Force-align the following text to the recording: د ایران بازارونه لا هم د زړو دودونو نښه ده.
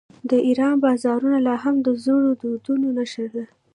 د 0.29 0.31
ایران 0.47 0.75
بازارونه 0.83 1.37
لا 1.47 1.55
هم 1.63 1.75
د 1.85 1.87
زړو 2.03 2.29
دودونو 2.41 2.87
نښه 2.97 3.25
ده. 3.33 3.43